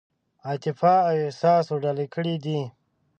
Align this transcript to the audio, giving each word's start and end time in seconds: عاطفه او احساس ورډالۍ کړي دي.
عاطفه 0.47 0.93
او 1.09 1.15
احساس 1.25 1.65
ورډالۍ 1.69 2.07
کړي 2.15 2.35
دي. 2.43 2.59